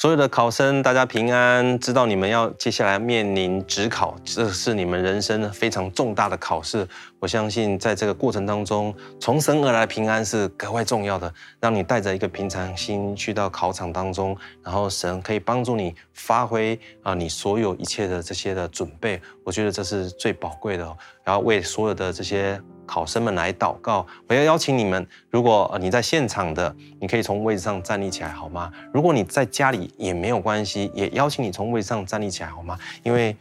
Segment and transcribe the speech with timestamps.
[0.00, 1.76] 所有的考生，大家平安。
[1.80, 6.86] 知道你们要接下来面临职考，这是你们人生非常重大的考试。
[7.18, 11.34] 我相信在这个过程当中，从神而来平安是格外重要的。
[11.58, 19.20] 让你带着一个平常心去到考场当中，然后神可以帮助你发挥啊，你所有一切的这些的准备。
[19.42, 20.96] 我觉得这是最宝贵的。
[21.24, 22.62] 然后为所有的这些。
[22.88, 25.06] 考生们来祷告，我要邀请你们。
[25.30, 28.72] 如果你在现场的，你可以从位置上站立起来，好吗？
[28.92, 32.78] 如果你在家里也没有关系，也邀请你从位置上站立起来，好吗？
[33.02, 33.36] 因为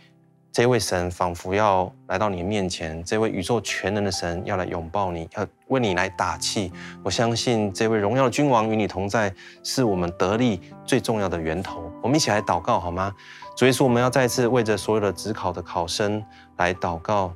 [0.52, 6.72] 这位神仿佛要来到你的面前，这位宇宙全能的神要来拥抱你，要为你来打气。
[7.04, 11.90] 我相信这位荣耀的君王与你同在，是我们得力最重要的源头。
[12.02, 13.14] 我们一起来祷告，好吗？
[13.56, 16.23] 主耶稣，我们要再次为着所有的职考的考生
[16.58, 17.34] 来祷告。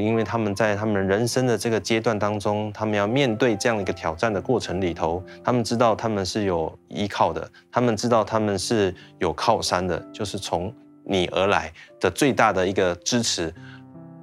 [0.00, 10.72] 因为他们在他们人生的这个阶段当中，他们要面对这样一个挑战的过程里头，他们知道他们是有依靠的，他们知道他们是有靠山的，就是从
[11.04, 13.52] 你而来的最大的一个支持。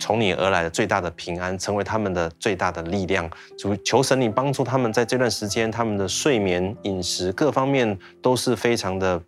[0.02, 3.30] 从你而来的最大的平安，成为他们的最大的力量。
[3.56, 9.22] 主，求神你帮助他们，在这段时间，他们的睡眠、饮食各方面都是非常的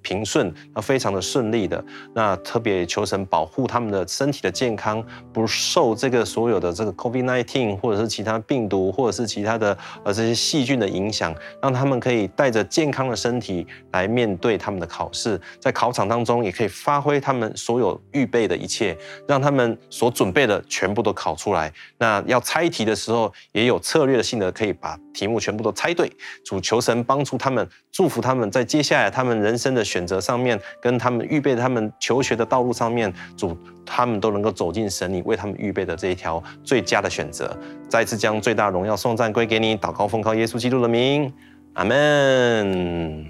[0.00, 1.84] 平顺，啊，非常的顺利的。
[2.14, 26.12] 那特别求神保护他们的身体的健康，不受这个所有的这个 COVID-19 或者是其他病毒，或者是其他的呃这些细菌的影响，让他们可以带着健康的身体来面对他们的考试，在考场当中也可以发挥他们所有预备的一切，让他们所准备的全部都考出来，那要猜题的时候也有策略性的，可以把题目全部都猜对。
[26.44, 37.58] 主求神帮助他们，祝福他们在接下来他们人生的选择上面，跟他们预备他们求学的道路上面，主他们都能够走进神你为他们预备的这一条最佳的选择。
[37.88, 41.32] 再次将最大荣耀颂赞归给你，祷告奉靠耶稣基督的名，
[41.72, 43.26] 阿门。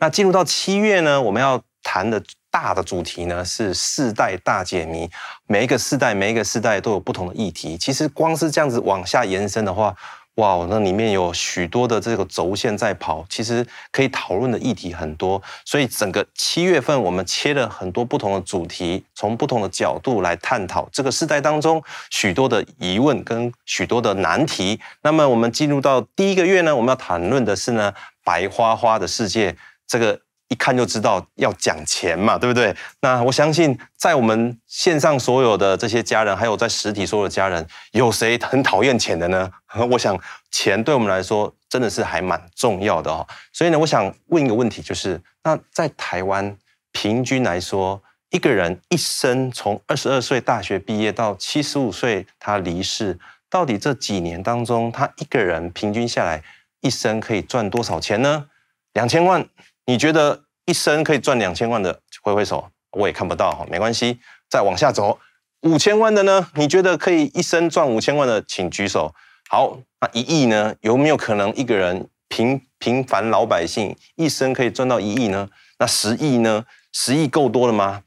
[0.00, 2.22] 那进入到七月呢，我们要谈的。
[2.50, 5.08] 大的主题呢是世代大解谜，
[5.46, 7.76] 每一个世代，每一个世代都有不同的议题。
[7.76, 9.94] 其实光是这样子往下延伸的话，
[10.36, 15.42] 哇，那里面有许多的这个轴线在跑，其实可以讨论的议题很多。
[15.64, 24.80] 所以整个七月份我们切了很多不同的主题，从不同的角度来探讨这个世代当中许多的疑问跟许多的难题。
[25.02, 27.92] 那么我们进入到第一个月呢，我们要谈论的是呢
[28.24, 29.56] 白花花的世界
[29.86, 30.18] 这个。
[30.48, 32.74] 一看就知道要讲钱嘛，对不对？
[33.00, 39.50] 那我相信，在我们线上所有的这些家人，还有在实体所有的家人，有谁很讨厌钱的呢？
[39.90, 40.18] 我想，
[40.50, 43.26] 钱对我们来说真的是还蛮重要的哦。
[43.52, 46.56] 所以呢，我想问一个问题，就是那在台湾
[46.92, 53.18] 平均来说，一个人一生从二十二岁大学毕业到七十五岁他离世，
[53.50, 56.42] 到底这几年当中，他一个人平均下来
[56.80, 58.46] 一生可以赚多少钱呢？
[58.94, 59.46] 两千万。
[59.88, 64.18] 你觉得一生可以赚两千万的挥挥手，我也看不到哈，没关系，
[64.50, 65.18] 再往下走，
[65.62, 66.50] 五千万的呢？
[66.56, 69.14] 你觉得可以一生赚五千万的，请举手。
[69.48, 70.74] 好，那一亿呢？
[70.82, 75.48] 有没有可能一个人平平凡老百姓一生可以赚到一亿呢？
[75.78, 76.66] 那十亿呢？
[76.92, 78.02] 十亿够多了吗？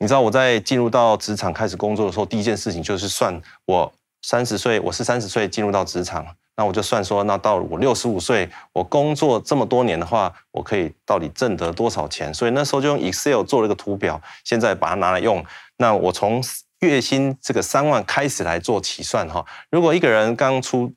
[0.00, 3.92] 你知道我在进入到职场开始工作的时候，第一件事情就是算我
[4.22, 6.26] 三十岁，我是三十岁进入到职场。
[6.58, 12.32] 那我就算说，那到我六十五岁，我工作这么多年的话，我可以到底挣得多少钱？
[12.32, 15.44] 所以那时候就用 Excel 做了一个图表，现在把它拿来用。
[15.76, 16.42] 那我从
[16.80, 19.44] 月薪这个三万开始来做起算哈。
[19.70, 20.90] 如果一个人刚出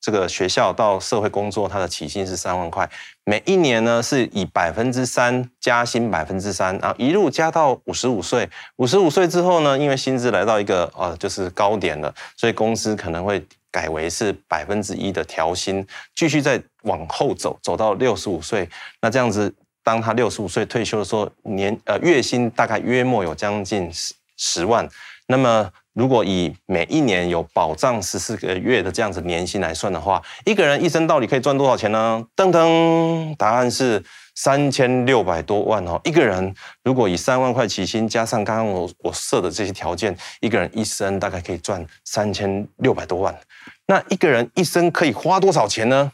[0.00, 2.88] 这个学校到社会工作，他的起薪是三万块，
[3.26, 8.48] 每一年呢是以百分之三加薪百分之三，然后一路加到五十五岁。
[8.76, 13.46] 五十五岁之后呢，因为薪资来到一个呃就是高点了，所以公司可能会。
[13.72, 15.84] 改为是百分之一的调薪，
[16.14, 18.68] 继续再往后走，走到六十五岁。
[19.00, 19.52] 那这样子，
[19.82, 24.88] 当他六十五岁退休的时候，年呃月薪大概约莫有将近十十万。
[25.26, 32.22] 那么如果以每一年有保障十四个月的这样子年薪来算的话，一个人一生到底可以赚多少钱呢？
[32.36, 34.04] 噔噔，答案是。
[34.34, 43.38] 三千六百多万哦，一个人如果以三万块起薪，加上刚刚我我设的这些条件，一个人一生大概可以赚三千六百多万。
[43.86, 46.10] 那一个人一生可以花多少钱呢？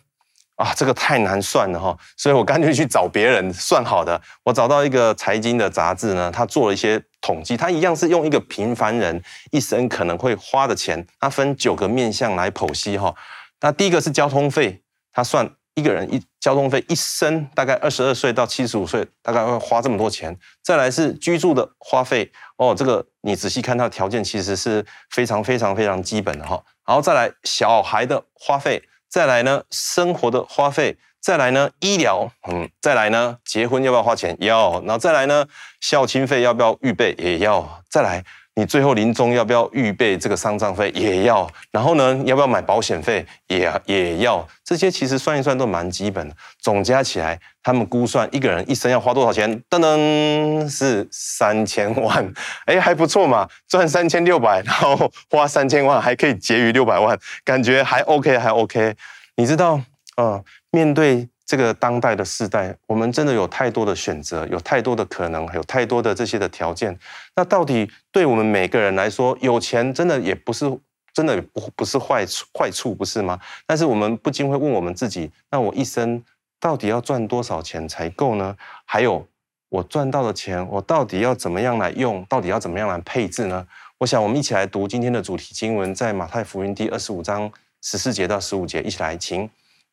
[0.56, 4.21] 啊，这个太难算了哈，所以我干脆去找别人算好的。
[4.43, 9.23] 我找到一个财经的杂志呢，他做了一些统计，他一样是用一个平凡人
[9.53, 13.14] 一生可能会花的钱，他分九个面向来剖析哈。
[13.61, 14.82] 那第一个是交通费，
[15.12, 15.49] 他算。
[15.79, 20.37] 一个人一交通费一生大概二十二岁到七十五岁，大概会花这么多钱。
[20.61, 26.61] 再来是居住的花费哦，这个你仔细看它的条件，其实是非常非常非常基本的哈。
[26.85, 34.37] 然后再来小孩的花费，再来呢生活的花费，再来呢，医疗，嗯，再来呢，结婚要不要花钱？
[34.41, 35.47] 要，然后再来呢，
[35.81, 37.15] 孝亲费要不要预备？
[37.19, 38.25] 也要，再来。
[38.59, 40.91] 你最后临终要不要预备这个丧葬费？
[40.91, 41.49] 也要。
[41.71, 43.25] 然后呢，要不要买保险费？
[43.47, 44.45] 也也要。
[44.65, 46.35] 这些其实算一算都蛮基本的。
[46.61, 49.49] 总加起来，他们估算一个人一生要花多少钱？
[49.71, 52.33] 噔噔，是三千万。
[52.67, 58.93] 哎，还不错嘛，赚三千六百，然后花三千万，还可以结余六百万，感觉还 OK，还 OK。
[59.37, 59.81] 你知道，
[60.17, 61.29] 嗯，面对。
[61.49, 66.95] 这个当代的世代，我们真的有太多的选择，有太多的可能，有太多的这些的条件。
[67.35, 70.71] 那到底对我们每个人来说，有钱真的也不是
[71.15, 73.41] 真的不不是坏处坏处，不是吗？
[73.65, 76.23] 但是我们不禁会问我们自己：那我一生
[76.61, 78.55] 到底要赚多少钱才够呢？
[78.85, 79.27] 还有，
[79.71, 82.23] 我赚到的钱，我到底要怎么样来用？
[82.29, 83.67] 到底要怎么样来配置呢？
[83.97, 87.50] 我想，我们一起来读今天的主题经文，在马太福音第二十五章
[87.81, 89.49] 十四节到十五节，一起来，请。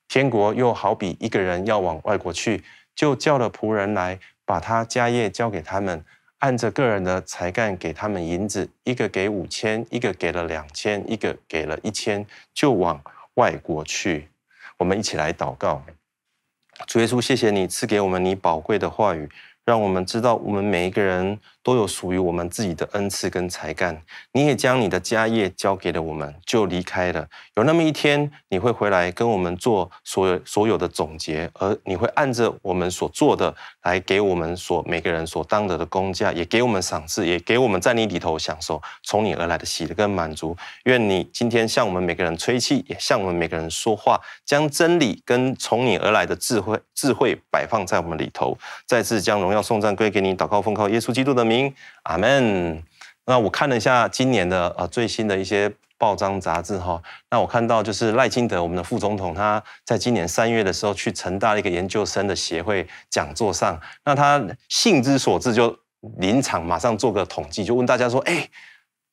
[0.07, 2.63] 天国又好比一个人要往外国去，
[2.95, 6.03] 就叫了仆人来，把他家业交给他们，
[6.39, 13.01] 按着个人的才干给他们银子，一个给五千，一个给了两千，一个给了一千，就往
[13.35, 14.29] 外国去。
[14.77, 15.83] 我们一起来祷告，
[16.85, 19.29] 主耶稣，谢谢你赐给我们你宝贵的话语。
[19.65, 23.99] 让我们知道，我们每一个人都有属于我们自己的恩赐跟才干。
[24.33, 27.27] 你也将你的家业交给了我们，就离开了。
[27.55, 33.51] 有那么一天，你会回来跟我们做所有所有的总结，而你会按着我们所做的
[33.81, 40.55] 来给我们所每个人所当得的工价，也给我们赏赐，也给我们在你里头享受从你而来的喜乐跟满足。
[40.83, 49.55] 愿你今天向我们每个人吹气，也向我们每个人说话，将真理跟从你而来的智慧智慧摆放在我们里头，再次将荣。
[49.55, 51.54] 耀颂赞归给你，祷告奉靠耶稣基督的名，
[52.03, 52.83] 阿门。
[53.25, 65.75] 那我看了一下今年的呃最新的一些报章杂志哈，那我看到就是赖清德我们的副总统，他在今年三月的时候去成大一个研究生的协会讲座上，那他兴之所至就
[66.17, 68.47] 临场马上做个统计，就问大家说：哎，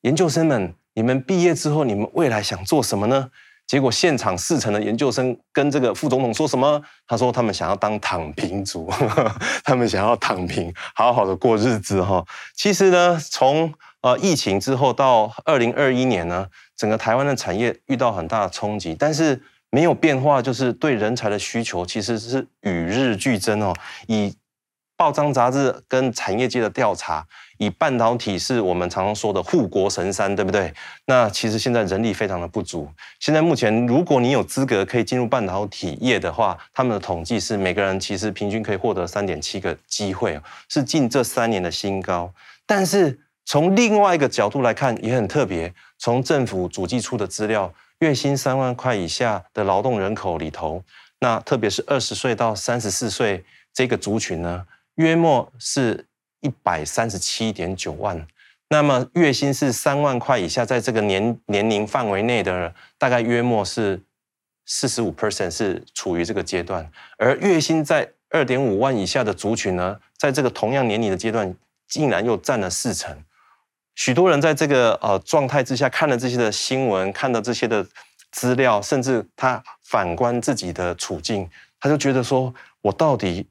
[0.03, 3.31] 研究生们，你们毕业之后，你们未来想做什么呢？
[3.67, 6.83] 结果现场四成的研究生跟这个副总统说什么？
[7.07, 8.91] 他说他们想要当躺平族，
[9.65, 12.23] 他们想要躺平，好好的过日子哈。
[12.55, 13.73] 其实呢，从
[14.03, 23.73] 呃疫情之后到二零二一年呢，整个台湾的产业遇到很大的冲击，但是没有变化，就是对人才的需求其实是与日俱增哦。
[24.07, 24.35] 以
[25.03, 27.27] 报章杂志跟产业界的调查，
[27.59, 30.73] 以半导体是我们常常说的护国神山，对不对？
[31.07, 32.89] 那其实现在人力非常的不足。
[33.19, 42.33] 现在目前，如果你有资格可以进入半导体业的话，他们的统计是每个人其实平均可以获得三点七个机会，是近这三年的新高。
[42.65, 45.75] 但是从另外一个角度来看，也很特别。
[45.99, 50.81] 从政府主计处的资料，月薪三万块以下的劳动人口里头，
[51.19, 53.45] 那特别是二十岁到三十四岁
[53.75, 54.65] 这个族群呢，
[54.97, 56.07] 约莫是
[56.41, 58.27] 一百三十七点九万，
[58.69, 64.03] 那么月薪是三万块以下，在这个年年龄范围内的，大概约莫是
[64.67, 71.55] 四十五 percent 是处于这个阶段，而月薪在二点五万以下的族群呢，在这个同样年龄的阶段，
[71.89, 73.25] 竟然又占了四成。
[73.95, 77.87] 许多人在这个呃状态之下，看了这些的新闻，看到这些的
[78.31, 81.49] 资料，甚至他反观自己的处境，
[81.79, 83.47] 他就觉得说，我到底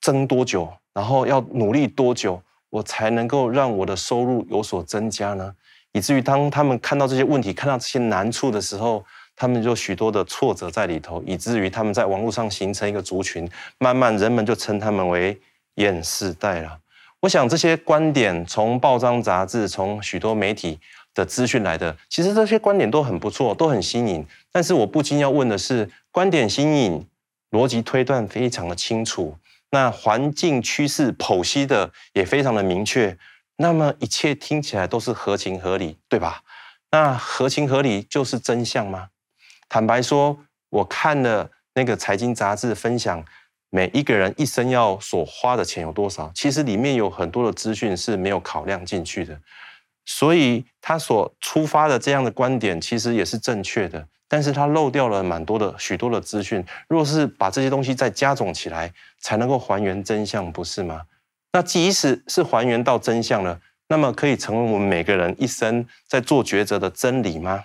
[0.00, 5.54] 争多久，然后要努力多久，我才能够让我的收入有所增加呢？
[5.92, 9.04] 以至于当他们看到这些问题、看到这些难处的时候，
[9.36, 13.48] 他们就许多的挫折在里头，以至于他们在网络上形成一个族群，
[13.78, 15.38] 慢慢人们就称他们为
[15.76, 16.78] “厌世代”了。
[17.20, 20.78] 我想这些观点从报章杂志、从许多媒体
[21.12, 24.26] 的资讯来的，其实这些观点都很不错，都很新颖。
[24.50, 27.06] 但是我不禁要问的是，观点新颖。
[27.50, 29.34] 逻辑推断非常的清楚，
[29.70, 33.16] 那环境趋势剖析的也非常的明确，
[33.56, 36.42] 那么一切听起来都是合情合理，对吧？
[36.90, 39.08] 那合情合理就是真相吗？
[39.68, 40.36] 坦白说，
[40.70, 43.24] 我看了那个财经杂志分享，
[43.70, 49.40] 每一个人一生要所花的钱有多少，其实里面有很多的资讯是没有考量进去的，
[50.04, 54.08] 所以他所出发的这样的观点其实也是正确的。
[54.32, 61.02] 但是它漏掉了蛮多的许多的资讯，若是把这些东西再加总起来，才能够还原真相，不是吗？
[61.52, 67.64] 那即使是还原到真相了，那么可以成为我们每个人一生在做抉择的真理吗？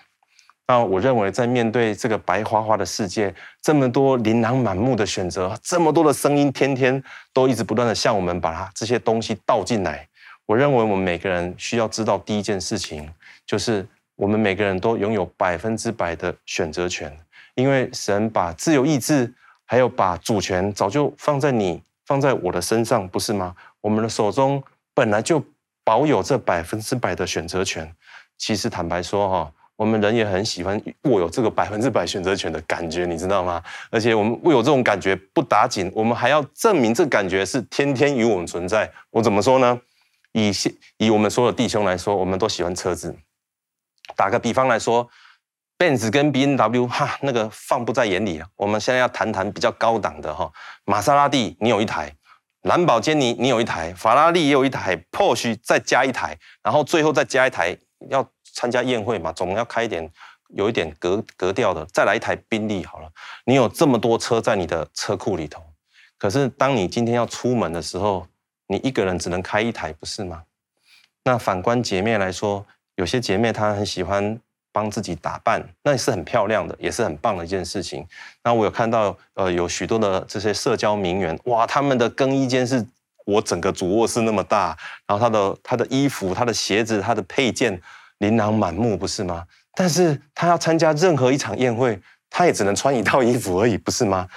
[0.65, 3.31] 那我认为，在面对这个白花花的世界，
[3.61, 10.07] 这么多琳琅满目的选择，这么多的声音，天天都一直不断的向我们把它这些东西倒进来，
[10.47, 13.07] 我认为我们每个人需要知道第一件事情
[13.45, 13.87] 就是。
[14.15, 17.15] 我们每个人都拥有百分之百的选择权，
[17.55, 19.33] 因为神把自由意志
[19.65, 23.55] 还有把主权早就放在你、放在我的身上，不是吗？
[23.81, 25.43] 我们的手中本来就
[25.83, 27.93] 保有这百分之百的选择权。
[28.37, 33.61] 其实坦白说，哈，我们人也很喜欢握有这个百分之百选择权的感觉，你知道吗？
[33.89, 38.89] 而且我们握有这种感觉不打紧，我们还要证明这感觉是天天与我们存在。
[39.11, 39.79] 我怎么说呢？
[40.31, 43.15] 以现以我们所有弟兄来说，我们都喜欢车子。
[44.15, 45.09] 打个比方来说。
[45.77, 48.47] Benz 跟 BMW 哈，那个放不在眼里啊。
[48.55, 50.49] 我们现在要谈谈比较高档的哈，
[50.85, 52.15] 玛莎拉蒂你有一台，
[52.61, 57.77] 兰博基尼你有一台，法拉利也有一台，Porsche 再加一台，然后最后再加一台，
[58.09, 60.09] 要参加宴会嘛，总要开一点
[60.55, 63.09] 有一点格格调的，再来一台宾利好了。
[63.43, 65.61] 你有这么多车在你的车库里头，
[66.17, 68.25] 可是当你今天要出门的时候，
[68.67, 70.43] 你一个人只能开一台，不是吗？
[71.25, 74.39] 那反观洁面来说，有些姐妹她很喜欢。
[74.75, 78.05] 帮自己打扮，那也是很漂亮的，也是很棒的一件事情。
[78.43, 82.85] 那我有看到，呃，有许多的这些社交名媛，哇，他们的更衣间是
[83.25, 87.81] 我整个主卧室那么大，然后他的他的衣服、他的鞋子、他的配件
[88.17, 89.45] 琳琅满目，不是吗？
[89.75, 91.97] 但是他要参加任何一场宴会，
[92.29, 94.27] 他也只能穿一套衣服而已，不是吗？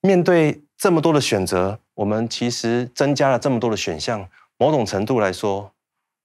[0.00, 5.70] 面对这么多的选择，我们其实增加了这么多的选项，某种程度来说，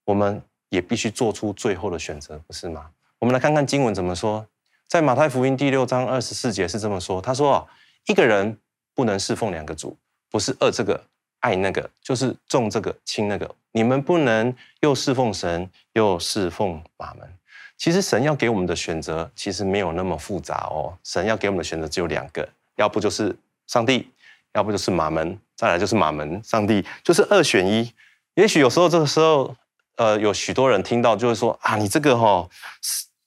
[0.05, 0.41] 我们
[0.73, 2.89] 也必须做出最后的选择，不是吗？
[3.19, 4.43] 我们来看看经文怎么说，
[4.87, 7.65] 在马太福音第六章二十四节是这么说：他说啊，
[8.07, 8.57] 一个人
[8.95, 9.95] 不能侍奉两个主，
[10.31, 10.99] 不是恶这个
[11.41, 13.55] 爱那个，就是重这个轻那个。
[13.71, 14.51] 你们不能
[14.81, 17.31] 又侍奉神又侍奉马门。
[17.77, 23.35] 其实神要给我们的选择其实没有那么复杂哦，神要给我们的选择只有两个，要不就是
[23.67, 24.09] 上帝，
[24.53, 27.93] 要不就是马门，再来就是马门上帝，就是二选一。
[28.35, 29.55] 也许有时候这个时候，
[29.97, 32.47] 呃，有许多人听到就会说啊，你这个哈、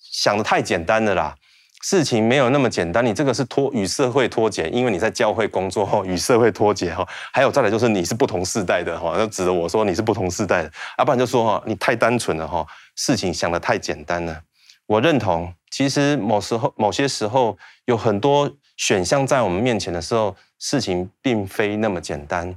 [0.00, 1.35] 想得太简单了啦，
[1.82, 3.04] 事情没有那么简单。
[3.06, 7.06] 你这个是脱与社会脱节，因为你在教会工作后与社会脱节哈。
[7.32, 14.40] 还有再来就是你是不同世代的哈，那指着我说你是不同世代的，要不然就说哈你太单纯了哈，事情想得太简单了。
[14.87, 22.56] 我认同，其实某时候某些时候有很多选项在我们面前的时候，事情并非那么简单。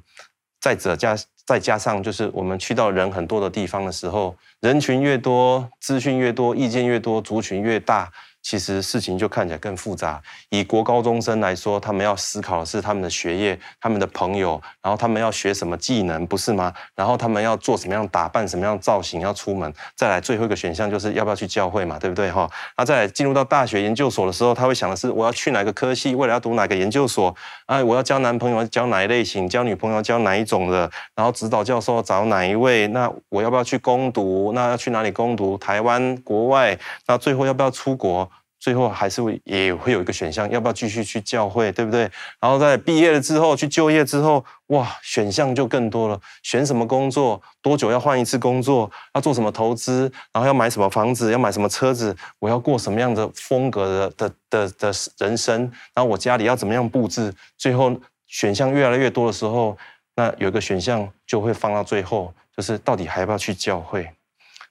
[0.60, 4.36] 再者加再加上就是我们去到人很多的地方的时候。
[4.62, 8.12] 人群越多，资讯越多，意见越多，族群越大。
[8.42, 10.22] 其实事情就看起来更复杂。
[10.50, 16.74] 以国高中生来说，他们要思考的是他们的学业、他们的朋友，然后他们要学什么技能，不是吗？
[16.96, 19.72] 然后他们要做什么样打扮、什么样造型，要出门。
[19.96, 22.50] 再来最后一个选项就是要不要去教会嘛，对不对哈？
[22.78, 27.36] 那再来进入到大学研究所的时候，他会想的是我要去哪个科系，未来要读哪个研究所？
[27.68, 29.48] 哎，我要交男朋友，交哪一类型？
[29.48, 30.90] 交女朋友，交哪一种的？
[31.14, 32.88] 然后指导教授找哪一位？
[32.88, 34.52] 那我要不要去攻读？
[34.54, 35.58] 那要去哪里攻读？
[35.58, 36.78] 台湾、国外？
[37.06, 38.30] 那最后要不要出国？
[38.60, 42.02] 最后还是会也会有一个选项，要不要继续去教会，对不对？
[42.42, 46.20] 然后在毕业了之后，去就业之后，哇，选项就更多了。
[46.44, 47.42] 选什么工作？
[47.62, 48.92] 多久要换一次工作？
[49.14, 50.12] 要做什么投资？
[50.34, 51.32] 然后要买什么房子？
[51.32, 52.16] 要买什么车子？
[52.40, 55.62] 我要过什么样的风格的的的的人生？
[55.94, 57.34] 然后我家里要怎么样布置？
[57.58, 57.96] 最后
[58.28, 59.78] 选项越来越多的时候，
[60.16, 64.12] 那有一个选项就会放到最后，就是到底还要不要去教会？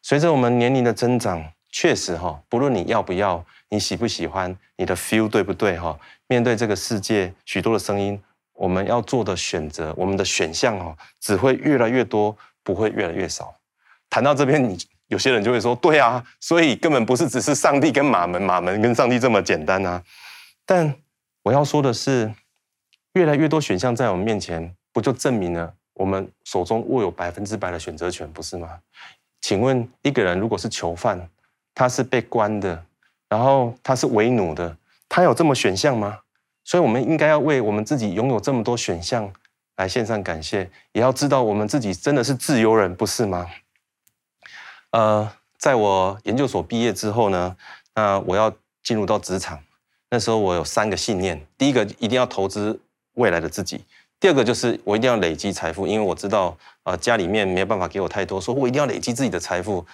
[0.02, 1.44] 随着我们年龄的增长，
[1.78, 3.44] 确实哈，不论你要不要。
[3.68, 4.52] 你喜不喜欢？
[4.74, 5.78] 你的 feel 对不对？
[5.78, 8.20] 哈，面对这个世界许多的声音，
[8.54, 13.54] 我们要做的选择，我们的选项哦，只会越来越多，不会越来越少。
[14.10, 20.02] 谈到这边，你有些人就会说：“对啊，所以根本不是只是上帝跟马门，马门跟上帝这么简单啊。”
[20.66, 20.92] 但
[21.44, 22.34] 我要说的是，
[23.12, 28.80] 越来越多选项在我们面前，不就证明了我们手中握有百分之百的选择权，不是吗？
[29.42, 31.28] 请问一个人如果是囚犯，
[31.78, 32.84] 他是被关的。
[33.30, 34.74] 然后他是为奴的，
[35.06, 36.18] 他有这么选项吗？
[36.64, 39.30] 所以，我们应该要为我们自己拥有这么多选项
[39.76, 43.46] 来献上感谢，也要知道我们自己真的是自由人，不是吗？
[44.92, 47.54] 呃，在我研究所毕业之后呢，
[47.94, 48.50] 那我要
[48.82, 49.60] 进入到职场，
[50.08, 52.80] 那时候我有三个信念：第一个，一定要投资
[53.16, 53.76] 未来的自己；
[54.18, 59.86] 第二个，就是我一定要累积财富，因为我知道，呃，家里面没有办法给我太多，所以我一定要累积自己的财富。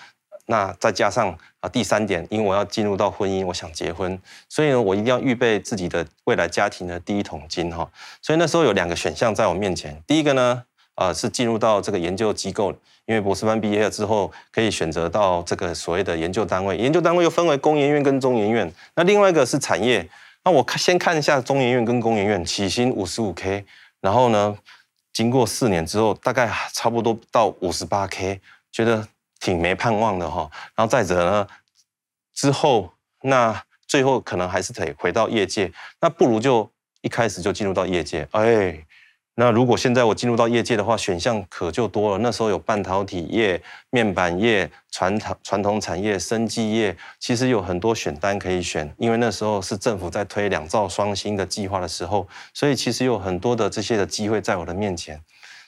[0.46, 7.90] 那再加上啊，第三点，因为我要进入到婚姻，我想结婚，所以呢，我一定要预备自己的未来家庭的第一桶金哈。
[8.20, 10.62] 所以那时候有两个选项在我面前，第一个呢，
[10.96, 12.70] 呃，是进入到这个研究机构，
[13.06, 18.70] 因为博士班毕业了之后，可以选择到这个所谓的研究单位，研究单位又分为工研院跟中研院。
[18.96, 20.06] 那另外一个是产业，
[20.44, 23.64] 那我看先看一下中研院跟工研院，起薪五十五 K，
[24.02, 24.54] 然后呢，
[25.14, 29.08] 经过四年之后，大概差不多到五十八 K，觉得。
[29.44, 31.46] 挺没盼望的哈，然后再者呢，
[32.32, 35.70] 之后那最后可能还是得回到业界，
[36.00, 36.70] 那不如就
[37.02, 38.84] 一开始就进入到业界，哎。
[39.36, 42.18] 那如果现在我进入到业界的话，选项可就多了。
[42.18, 43.60] 那时候有半导体业、
[43.90, 48.88] 面板业、传统传统产业、生技业，其实有很多选单可以选。
[48.96, 55.20] 因为那时候是政府在推两兆双星的计划的时候，所以其实有很多的这些的机会在我的面前。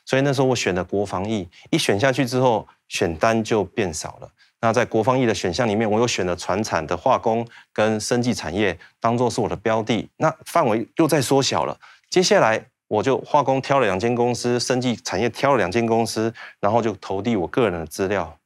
[0.07, 4.31] 所以那时候我选了国防役，一选下去之后，选单就变少了。
[4.63, 11.79] 那在国防役的选项里面，我又选了传产的化工跟生技产业当做是我的标的，那范围又再缩小了。
[12.09, 12.67] 接下来。
[12.89, 18.39] 我就化工挑了两间公司，生技产业挑了两间公司，然后就投递我个人的资料。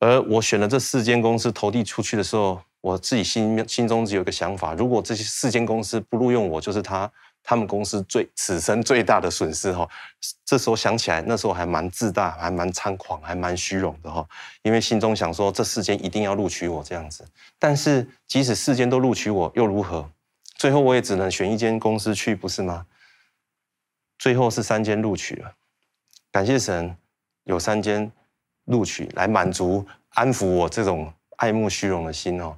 [0.00, 7.08] 而我选了这四间公司投递出去的时候，我自己心心中只有一个想法：如果这些四间公司不录用我，就是他
[7.44, 9.88] 他们公司最此生最大的损失哈。
[10.44, 14.26] 这时候想起来，那时候还蛮自大，还蛮猖狂，还蛮虚荣的哈。
[14.62, 17.24] 因为心中想说，这四间一定要录取我这样子。
[17.58, 20.10] 但是即使四间都录取我，又如何？
[20.56, 22.86] 最后我也只能选一间公司去，不是吗？
[24.18, 25.52] 最后是三间录取了，
[26.32, 26.96] 感谢神，
[27.44, 28.10] 有三间
[28.64, 32.56] 录取来满足、安抚我这种爱慕虚荣的心哦。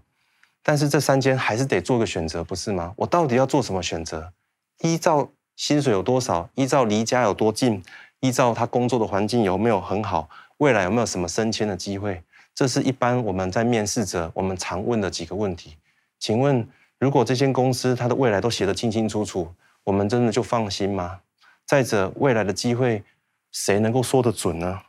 [0.62, 2.92] 但是这三间还是得做个选择，不是吗？
[2.96, 4.32] 我到底要做什么选择？
[4.80, 7.82] 依照薪水有多少，依照离家有多近，
[8.20, 10.28] 依照他工作的环境有没有很好，
[10.58, 12.22] 未来有没有什么升迁的机会？
[12.54, 15.76] 这是一般我们在面试者我们常问的几个问题。
[16.18, 16.68] 请问？
[16.98, 19.52] 如果这间公司它的未来都写得清清楚楚，
[19.84, 21.20] 我们真的就放心吗？
[21.66, 23.04] 再者，未来的机会
[23.52, 24.80] 谁能够说得准呢？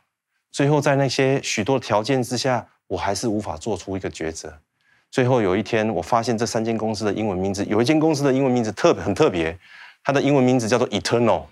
[0.50, 4.58] 最后在那些许多条件之下，我还是无法做出一个抉择。
[5.10, 9.58] 最后有一天，我发现这三间公司的英文名字，有一间公司的英文名字特别很特别，
[10.02, 11.44] 它的英文名字叫做 Eternal。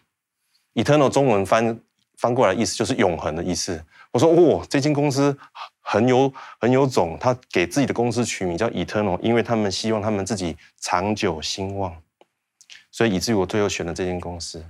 [0.75, 1.80] Eternal 中文翻
[2.18, 3.82] 翻过来意思就是永恒的意思。
[4.12, 5.36] 我说哦，这间公司。
[5.88, 11.96] 很有很有种，他给自己的公司取名叫 Eternal，因为他们希望他们自己长久兴旺，
[12.90, 14.64] 所以以至于我最后选了这间公司。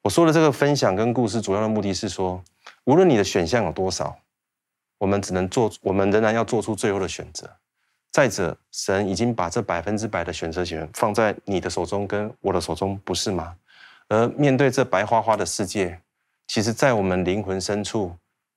[0.00, 2.42] 我说的这个分享跟故事，主要的目的是说，
[2.84, 4.16] 无论你的选项有多少，
[4.96, 7.50] 我们只能做，我们仍然要做出最后的选择。
[8.12, 13.54] 再者，神已经把这百分之百的选择权放在你的手中跟我的手中，不是吗？
[14.08, 15.98] 而面对这白花花的世界，
[16.46, 18.14] 其实，在我们灵魂深处。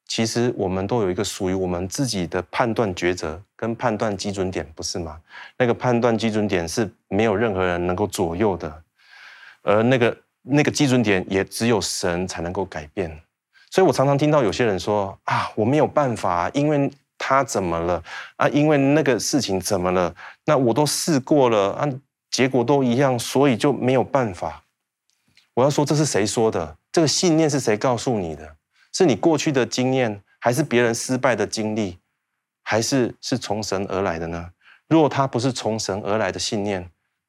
[0.07, 5.19] 其实我们都有一个属于我们自己的判断抉择跟判断基准点，不是吗？
[5.57, 8.83] 那个判断基准点是没有任何人能够左右的，
[9.63, 13.09] 而那个那个基准点也只有神才能够改变。
[13.71, 18.03] 所以我常常听到有些人说啊，我没有办法，因为他怎么了
[18.37, 18.47] 啊？
[18.49, 20.13] 因为那个事情怎么了？
[20.45, 21.87] 那我都试过了啊，
[22.29, 24.63] 结果都一样，所以就没有办法。
[25.53, 26.77] 我要说，这是谁说的？
[26.91, 28.55] 这个信念是谁告诉你的？
[28.91, 31.97] 是你过去的经验，还是别人失败的经历，
[32.63, 34.51] 还是是从神而来的呢？
[34.87, 36.79] 如果它不是从神而来的信念，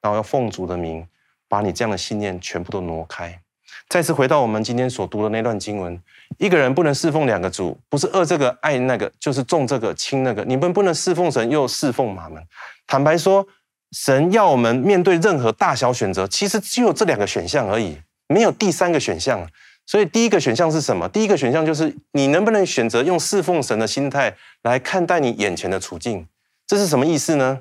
[0.00, 1.08] 然后要奉主的名，
[1.48, 3.40] 把你这样的信念全部都挪开。
[3.88, 6.00] 再次回到我们今天所读的那段经文，
[6.38, 10.44] 一个人不能侍奉两个主，不是恶这个爱那个，就是重这个轻那个。
[10.44, 12.42] 你们不能侍奉神又侍奉马门。
[12.86, 13.46] 坦白说，
[13.92, 19.48] 神要我们面对任何大小选择，其实只有这两个选项而已，没有第三个选项。
[19.86, 21.08] 所以第一个选项是什么？
[21.08, 26.26] 第一个选项就是你能不能选择用侍奉神的心态来看待你眼前的处境？
[26.66, 27.60] 这是什么意思呢？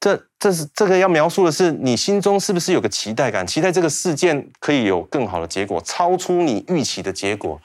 [0.00, 7.60] 这这是这个要描述的是你心中是不是有个期待感，期待这个事件可以有更好的结果，超出你预期的结果。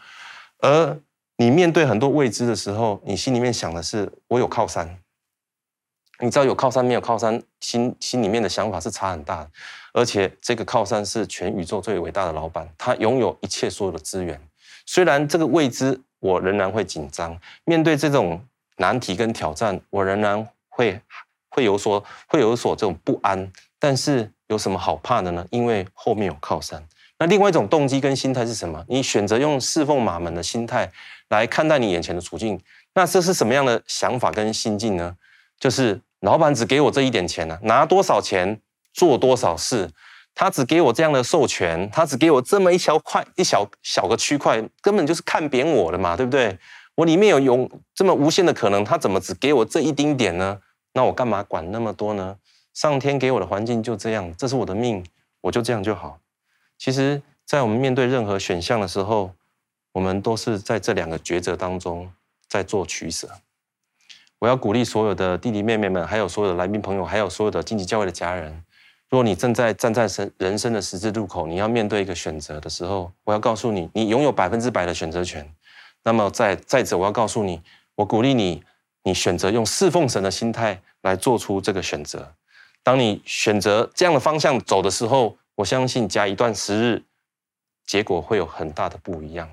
[0.60, 1.00] 而
[1.38, 5.00] 你面对很多未知的时候，你心里面想的是我有靠山。
[6.20, 9.52] 你知道有靠山没有靠山，心心里面的想法是差很大的。
[9.94, 14.40] 而且这个靠山是全宇宙最伟大的老板，他拥有一切所有的资源。
[14.86, 17.38] 虽然这个未知，我仍然会紧张。
[17.66, 18.42] 面对这种
[18.78, 21.02] 难题跟挑战，我仍然会
[21.56, 23.52] 会有所会有所这种不安。
[23.80, 25.46] 但是有什么好怕的呢？
[25.50, 26.84] 因为后面有靠山。
[27.18, 28.84] 那另外一种动机跟心态是什么？
[28.90, 30.92] 你选择用侍奉马门的心态
[31.30, 32.60] 来看待你眼前的处境，
[32.94, 35.16] 那这是什么样的想法跟心境呢？
[35.60, 38.60] 就是老板只给我这一点钱呢、啊，拿多少钱？
[38.94, 39.92] 做多少事，
[40.34, 46.58] 他只给我这样的授权，他只给我这么一小块一小小个区块，根本就是看扁我的嘛，对不对？
[46.96, 50.58] 我里面有有这么无限的可能，他怎么只给我这一丁点呢？
[50.96, 52.38] 那我干嘛管那么多呢？
[52.74, 55.06] 上天给我的环境就这样，这是我的命，
[55.42, 56.20] 我就这样就好。
[56.78, 59.32] 其实，在我们面对任何选项的时候，
[59.92, 62.10] 我们都是在这两个抉择当中
[62.48, 63.30] 在做取舍。
[64.40, 68.64] 我要鼓励所有的弟弟妹妹们，还有所有的来宾朋友，还有所有的荆棘教会的家人。
[69.10, 75.54] 如果你正在站在生人生的十字路口，你要面对一个选择的时候，我要告诉你，你拥有百分之百的选择权。
[76.04, 77.62] 那么再再者，我要告诉你，
[77.96, 78.64] 我鼓励你，
[79.06, 82.34] 你选择用侍奉神的心态来做出这个选择。
[82.84, 87.04] 当你选择这样的方向走的时候，我相信加一段时日，
[87.86, 89.50] 结果会有很大的不一样。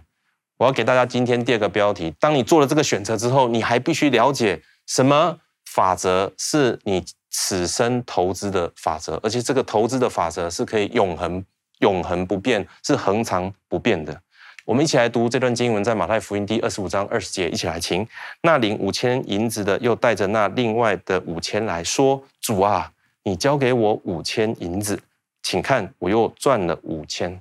[0.56, 11.44] 我要给大家今天第二个标题：当你做了这个选择之后，你还必须了解什么法则是你此生投资的法则，而且这个投资的法则是可以永恒、
[11.80, 14.18] 永恒不变，是恒常不变的。
[14.64, 18.06] 我们一起来读这段经文，在马太福音第二十五章二十节，一起来请。
[18.42, 22.92] 那领五千银子的又带着那另外的五千来说：“主啊，
[23.24, 25.00] 你交给我五千银子，
[25.42, 27.36] 请看我又赚了五千。”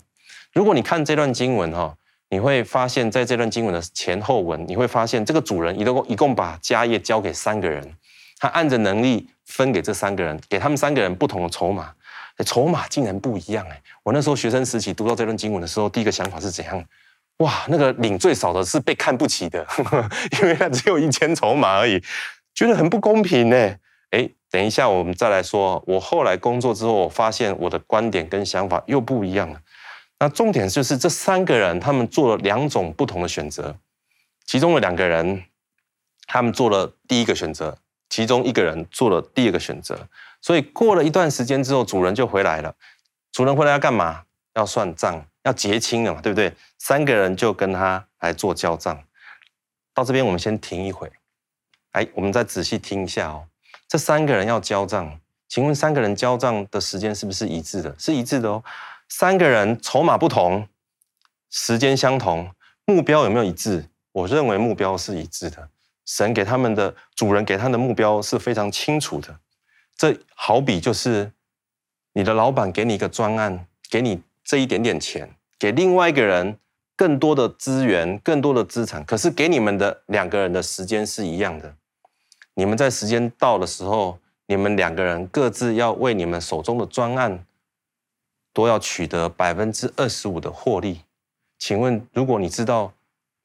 [0.52, 1.96] 如果你看这段经文哈，
[2.30, 7.96] 你会发现在这段经文的前后文，你会发现这个主人一共一共把家业交给三个人，
[8.40, 11.94] 他按着能力分给这三个人，给他们三个人不同的筹码，
[12.44, 13.80] 筹码竟然不一样哎！
[14.02, 16.84] 我那时候学生时期读到这段经文的时候，第一个想法是怎样？
[17.42, 19.66] 哇，那个领最少的是被看不起的，
[20.42, 22.00] 因为他只有一千筹码而已，
[22.54, 23.76] 觉得很不公平呢。
[24.12, 25.84] 哎，等一下我们再来说。
[25.88, 29.60] 我后来工作之后，我发现我的观点跟想法又不一样了。
[30.20, 33.76] 那重点就是这三个人，他们做了两种不同的选择。
[34.46, 35.44] 其中的两个人，
[36.28, 37.74] 他们做了第一个选择；
[38.10, 39.98] 其中一个人做了第二个选择。
[40.42, 42.76] 所以过了一段时间之后，主人就回来了。
[43.32, 44.24] 主人回来要干嘛？
[44.54, 45.26] 要算账。
[45.44, 46.54] 要结清了嘛，对不对？
[46.78, 49.04] 三个人就跟他来做交账。
[49.94, 51.12] 到这边我们先停一会，
[51.92, 53.48] 哎，我们再仔细听一下哦。
[53.88, 57.96] 这三个人要交账，请问三个人交账的时间是不是一致的？
[57.98, 58.64] 是一致的哦。
[59.10, 60.68] 三个人筹码不同，
[61.50, 62.50] 时间相同，
[62.86, 63.90] 目标有没有一致？
[64.12, 65.70] 我认为目标是一致的。
[66.06, 69.40] 神给他们的主人给他的目标是非常清楚的。
[69.98, 71.32] 这好比就是
[72.14, 74.22] 你的老板给你一个专案，给你。
[74.44, 76.58] 这一点点钱给另外一个人
[76.96, 81.76] 更多的资源、更多的资产，可是给你们的两个人的时间是一样的。
[82.54, 87.46] 你们在时间到的时候，你们两个人各自要为你们手中的专案
[88.54, 91.02] 都要取得百分之二十五的获利。
[91.58, 92.92] 请问，如果你知道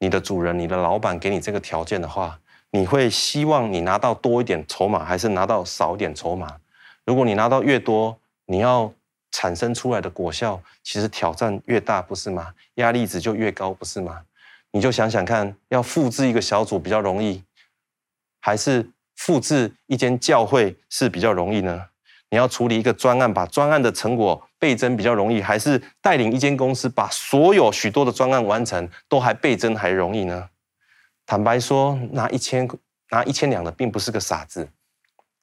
[0.01, 2.39] 你的主人、你的老板给你这个条件的话，
[2.71, 6.57] 你会希望你拿到多一点筹码，还是拿到少一点筹码？
[7.05, 8.93] 如果你拿到越多，你要。
[9.37, 12.55] 产生出来的果效，其实挑战越大，不是吗？
[12.77, 14.23] 压力值就越高，不是吗？
[14.71, 17.45] 你就想想看，要复制一个小组比较容易，
[18.41, 21.89] 还是复制一间教会是比较容易呢？
[22.31, 30.49] 你要处理一个专案，把专案的成果倍增比较容易，还是带领一间公司把所有许多的专案完成都还倍增还容易呢？
[31.27, 32.67] 坦白说，拿一千
[33.11, 34.67] 拿一千两的并不是个傻子，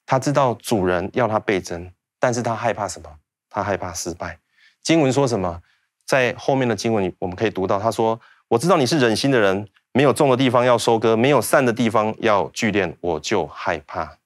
[0.04, 3.08] 他知道主人要他倍增，但是他害怕什么？
[3.54, 4.36] 他害怕失败。
[4.82, 5.62] 经文说什么？
[6.04, 14.18] 在后面的经文里，我们可以读到，他说：“我知道你是忍心的人，没有种的地方要收割，没有散的地方要聚敛，我就害怕。”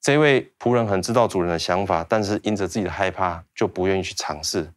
[0.00, 4.70] 这位仆人很知道主人的想法，但是因着自己的害怕，就不愿意去尝试。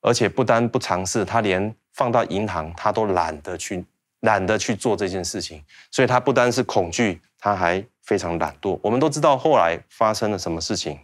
[0.00, 3.84] 而且不单不尝试，他连放到银行，他都懒得去，
[4.20, 5.62] 懒得去做这件事情。
[5.90, 8.78] 所以他不单是恐惧，他还非常懒惰。
[8.82, 10.98] 我们都知道后来发生了什么事情。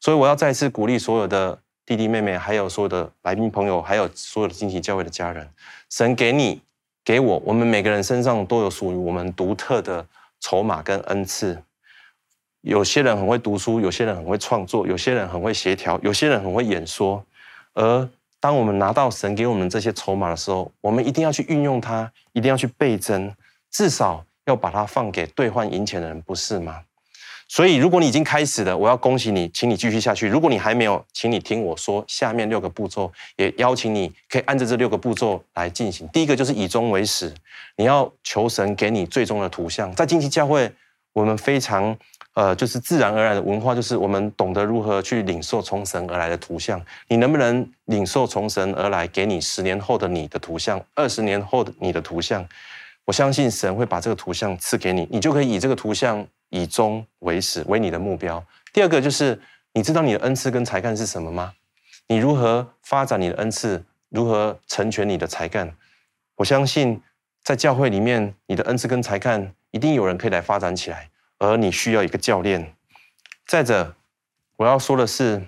[0.00, 5.48] 所以我要再次鼓励所有的弟弟妹妹，还有所有的来宾朋友，还有所有的惊奇教会的家人，
[5.90, 6.60] 神给你、
[7.04, 10.06] 给我，我们每个人身上都有属于我们独特的
[10.40, 11.62] 筹码跟恩赐。
[12.60, 17.24] 有些人很会读书，有些人很会创作，有些人很会协调，有些人很会演说。
[17.72, 18.08] 而
[18.40, 23.34] 当我们拿到神给我们这些筹码的时候，我们一定要去运用它，一定要去倍增，
[23.70, 26.82] 至少要把它放给兑换银钱的人，不是吗？
[27.50, 30.28] 所以，如果你已经开始了，我要恭喜你，请你继续下去。
[30.28, 36.06] 如果你还没有，请你听我说下面六个步骤，也邀请你可以按照这六个步骤来进行。
[36.08, 37.32] 第一个就是以终为始，
[37.76, 39.90] 你要求神给你最终的图像。
[39.94, 40.70] 在近期教会，
[41.14, 41.96] 我们非常
[42.34, 46.78] 呃，就是自然而然的文化，就是我们懂得如何去领受从神而来的图像。
[47.08, 52.46] 你能不能领受从神而来给你十年后的你的图像，二十年后的你的图像？
[53.06, 56.26] 我相信神会把这个图像赐给你，你就可以以这个图像。
[56.50, 58.44] 以终为始为你的目标。
[58.72, 59.40] 第二个就是，
[59.72, 61.54] 你知道你的恩赐跟才干是什么吗？
[62.06, 63.84] 你如何发展你的恩赐？
[64.08, 65.76] 如何成全你的才干？
[66.36, 67.02] 我相信
[67.42, 72.74] 在教会里面，你的恩赐跟才干一定有人可以来发展起来，而你需要一个教练。
[73.46, 73.94] 再者，
[74.56, 75.46] 我要说的是，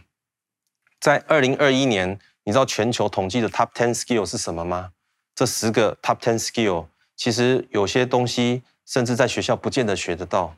[1.01, 4.93] 在二零二一年，你知道全球统计的 Top Ten Skill 是什么吗？
[5.35, 10.55] 这十个 Top Ten Skill，其实有些东西甚至在学校不见得学得到。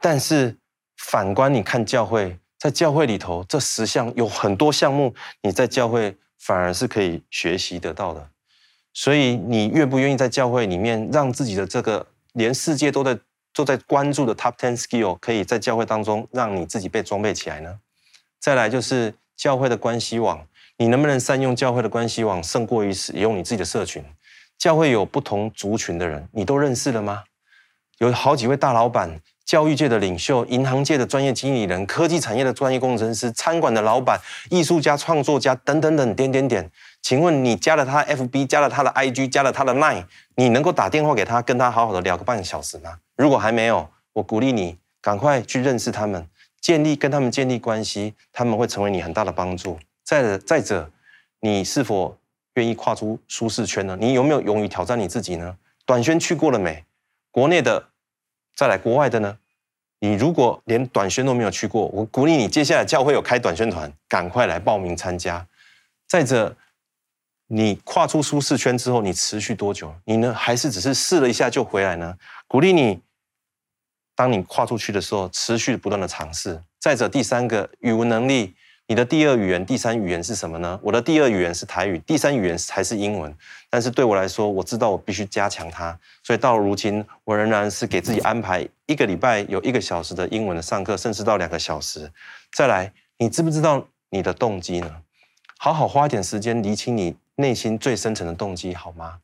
[0.00, 0.56] 但是
[0.96, 8.30] 反观你看教会，在教会里头，这十项有很多项目，你在教会反而是可以学习得到的。
[8.92, 13.18] 所以你愿不愿意在教会里面，让自己的这个连世界都在
[13.54, 17.78] 都在关注的 Top Ten Skill，可以在教会当中让你自己被装备起来呢？
[18.38, 20.46] 再来就是教会的关系网，
[20.78, 24.02] 你能不能善用教会的关系网，胜过于使用你自己的社群？
[24.58, 27.24] 教会有不同族群的人，你都认识了吗？
[27.98, 29.20] 有好几位大老板。
[29.50, 34.16] 教育界的领袖、银行界的专业经理人、科技产业的专业工程师、餐馆的老板、
[34.48, 36.70] 艺术家、创作家等等等点点点。
[37.02, 40.04] 请问你加了他 FB，加了他的 IG，加了他的 Line，
[40.36, 42.98] 你能够打电话给他，跟他好好的聊个半小时吗？
[43.16, 46.24] 如果还没有，我鼓励你赶快去认识他们，
[46.60, 49.76] 建立跟他们建立关系，他们会成为你很大的帮助。
[50.04, 50.88] 再，再者，
[51.40, 52.16] 你是否
[52.54, 53.98] 愿意跨出舒适圈呢？
[54.00, 55.56] 你有没有勇于挑战你自己呢？
[55.84, 56.84] 短宣去过了没？
[57.32, 57.88] 国内的。
[58.60, 59.38] 再来国外的呢？
[60.00, 65.46] 你如果连短宣都没有去过，我鼓励你接下来教会有开短宣团，赶快来报名参加。
[66.06, 66.54] 再者，
[67.46, 69.94] 你跨出舒适圈之后，你持续多久？
[70.04, 70.34] 你呢？
[70.34, 72.14] 还是只是试了一下就回来呢？
[72.46, 73.00] 鼓励你，
[74.14, 76.62] 当你跨出去的时候，持续不断的尝试。
[76.78, 78.54] 再者，第三个语文能力。
[78.90, 80.76] 你的第二语言、第三语言是什么呢？
[80.82, 83.32] 我的第二语言是台语，第三语言才是英文。
[83.68, 92.10] 但是对我来说，我知道我必须加强它，所以到如今，我仍然是给自己安排一个礼拜有一个小时的英文的上课，甚至到两个小时。
[92.52, 95.02] 再来，你知不知道你的动机呢？
[95.56, 99.20] 好好花一点时间厘清你内心最深层的动机，好吗？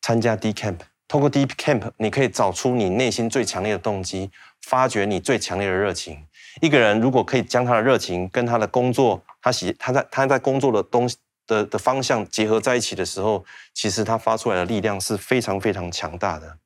[0.00, 4.30] 参加 D Camp，透过 D Camp，你可以找出你内心最强烈的动机，
[4.62, 6.26] 发掘你最强烈的热情。
[6.60, 11.16] 一个人如果可以将他的热情跟他的工作，他喜他在他在工作的东西
[11.46, 16.56] 的的方向结合在一起的时候，其实他发出来的力量是非常非常强大的。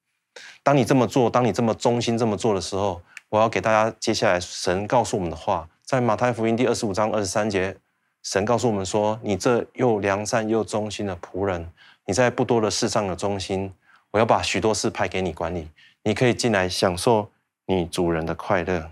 [0.63, 7.77] 当你这么做，当你这么忠心这么做的时候，我要给大家接下来神告诉我们的话，在马太福音第二十五章二十三节，
[8.23, 11.69] 神告诉我们说：“你这又良善又忠心的仆人，
[12.07, 13.73] 你在不多的事上的忠心，
[14.13, 15.69] 我要把许多事派给你管理，
[16.05, 17.31] 你可以进来享受
[17.67, 18.91] 你主人的快乐。”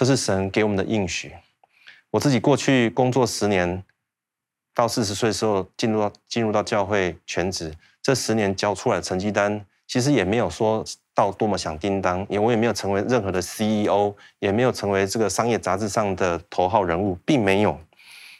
[0.00, 1.30] 这是神给我们的应许。
[2.10, 3.84] 我自己过去工作十年，
[4.74, 10.82] 到四十岁的时候进入到进入到教会全职，这十年交出来的成绩单，其实也没有说
[11.14, 17.78] 到多么响叮当，也我也没有成为任何的 CEO，也没有成为这个商业杂志上的头号人物，并没有。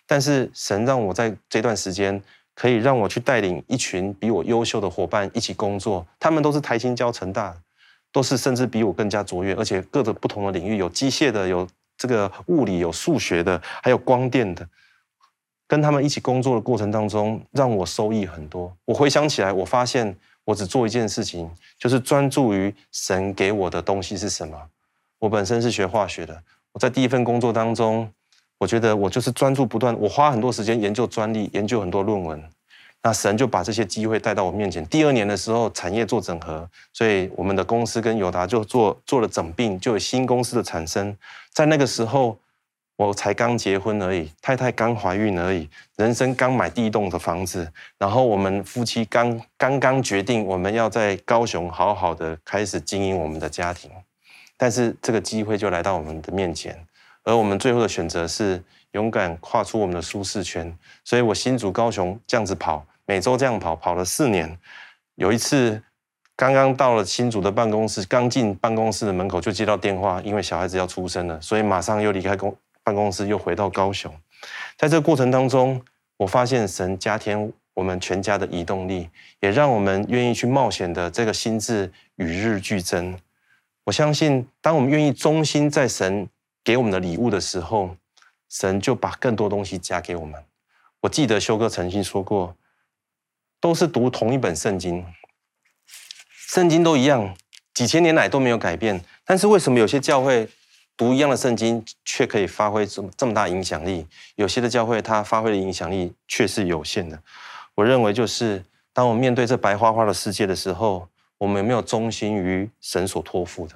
[0.07, 2.23] 但是神让我在这段时间，
[2.55, 7.55] 可以让我去带领一群比我优秀的伙伴一起工作，他们都是台新交成大。
[8.12, 14.68] 都是甚至比我更加卓越，而且各个不同的领域，有机械的，有这个物理，有数学的，还有光电的。
[15.66, 18.77] 跟他们一起工作的过程当中，让我收益很多。
[18.85, 24.61] 我回想起来，我发现我只做一件事情，就是专注于神给我的东西是什么。
[25.20, 26.42] 我本身是学化学的，
[26.73, 28.12] 我在第一份工作当中，
[28.59, 32.42] 我觉得我就是专注不断，我花很多时间研究专利，研究很多论文。
[33.03, 34.85] 那神就把这些机会带到我面前。
[34.87, 41.17] 第二年的时候，产业做整合，所以我们的公司跟友达就做做了整并，就有新公司的产生。
[41.53, 42.39] 在那个时候，
[42.97, 53.91] 我才刚结婚而已，太太刚怀孕而已，人生刚买第一栋的房子，然后我们夫妻刚刚刚决定我们要在高雄好好的开始经营我们的家庭。
[54.59, 56.79] 但是这个机会就来到我们的面前，
[57.25, 60.77] 而我们最后的选择是勇敢跨出我们的舒适圈。
[61.03, 62.85] 所以我新竹高雄这样子跑。
[63.11, 64.57] 每周这样跑，跑了四年。
[65.16, 65.83] 有一次，
[66.37, 74.14] 刚刚到了新竹的办公室，刚进办公室的门口就接到电话，因为小孩子要出生了，所以马上又离开公办公室，又回到高雄。
[74.79, 75.83] 在这个过程当中，
[76.18, 83.18] 我发现神加添我们全家的移动力，也让我们愿意去冒险的这个心智与日俱增。
[83.83, 86.29] 我相信，当我们愿意忠心在神
[86.62, 87.96] 给我们的礼物的时候，
[88.49, 90.40] 神就把更多东西加给我们。
[91.01, 92.55] 我记得修哥曾经说过。
[93.61, 95.05] 都是读同一本圣经，
[96.49, 97.37] 圣经都一样，
[97.75, 99.05] 几千年来都没有改变。
[99.25, 100.49] 但是为什么有些教会
[100.96, 104.07] 读一样的圣经，却可以发挥这么这么大影响力？
[104.37, 107.23] 有些的教会它发挥的影响力却是有限的。
[107.75, 113.75] 我认为就是，当我们面对这白花花的世界的时候，我们有没有忠心于神所托付的？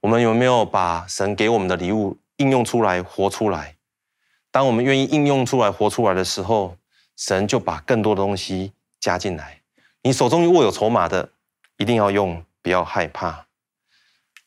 [0.00, 3.76] 我们有没有把神给我们的礼物应用出来、活出来？
[4.50, 6.76] 当我们愿意应用出来、活出来的时候，
[7.16, 8.72] 神就把更多的东西。
[9.06, 9.60] 加进来，
[10.02, 11.30] 你手中握有筹码的，
[11.76, 13.46] 一定要用，不要害怕，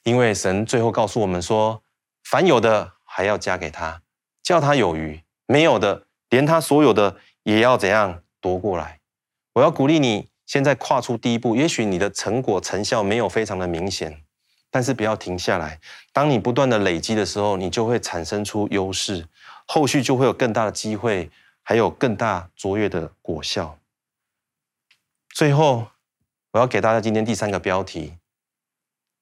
[0.04, 1.82] 因为神最后告诉我们说，
[2.26, 4.02] 凡有的还要加给他，
[4.44, 9.00] 叫他有余；没有的，连他所有的也要怎样夺过来。
[9.54, 14.24] 我要鼓励你，现在跨出第一步，也许你的成果成效没有非常的明显，
[14.70, 15.80] 但是不要停下来。
[16.12, 19.26] 当你不断的累积的时候，你就会产生出优势，
[19.66, 21.32] 后续就会有更大的机会，
[21.64, 23.79] 还有更大卓越的果效。
[25.34, 25.88] 最后，
[26.52, 28.14] 我要给大家今天第三个标题：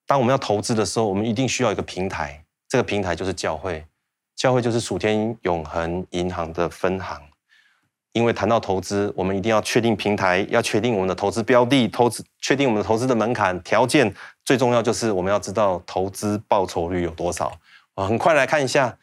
[0.07, 2.43] 当我们要投资的时候，我们一定需要一个平台。
[2.67, 3.85] 这个平台就是教会。
[4.35, 7.21] 教会就是属天永恒银行的分行。
[8.13, 14.11] 因为谈到投资，我们一定要确定平台，要确定我们的投资标的，投资确定我们的投资的门槛条件。
[14.43, 17.51] 最重要就是我们要知道投资报酬率有多少。
[17.93, 18.97] 我，很快来看一下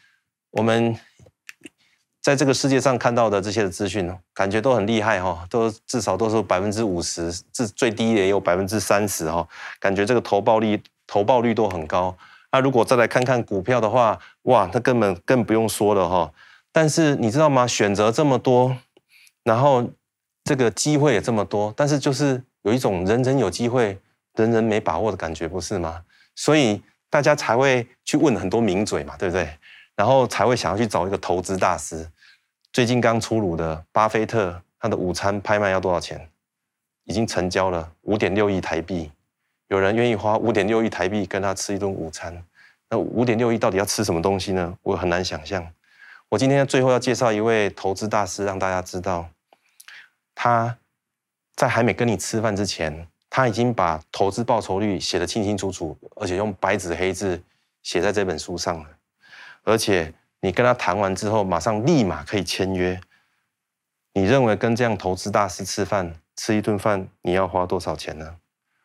[0.51, 0.99] 我们。
[2.25, 9.47] 在这个世界上看到的这些的资讯，感觉都很厉害哈，都至少都是百分之五十，至最低也有百分之三十哈，
[9.79, 12.17] 感觉这个投报率投报率都很高。
[12.51, 16.33] 那如果再来看看股票的话，哇，那根本更不用说了哈。
[16.73, 17.67] 但是你知道吗？
[17.67, 18.75] 选择这么多，
[19.43, 19.87] 然后
[20.45, 23.99] 这个机会也这么多，但是就是有一种人人有机会，
[24.37, 26.01] 人人没把握的感觉，不是吗？
[26.35, 29.47] 所以大家才会去问很多名嘴嘛，对不对？
[29.97, 32.09] 然后才会想要去找一个投资大师。
[32.73, 36.29] 最近刚出炉的巴菲特，他的午餐拍卖要多少钱？
[37.05, 39.11] 已经成交了五点六亿台币。
[39.69, 42.45] 有人愿意花五点六亿台币跟他吃一顿午餐？
[42.91, 44.77] 那五点六亿到底要吃什么东西呢？
[44.83, 45.67] 我很难想象。
[46.29, 49.29] 我今天最后要介绍一位投资大师，让大家知道，
[50.35, 50.77] 他
[51.55, 57.41] 在还没跟你吃饭之前，他已经把投资报酬率写得清清楚楚，而且用白纸黑字
[57.83, 58.89] 写在这本书上了，
[59.65, 60.15] 而且。
[60.41, 63.01] 你跟他谈完之后，马上立马可以签约。
[64.13, 68.37] 你认为跟这样投资大师吃饭，吃一顿饭，你要花多少钱呢？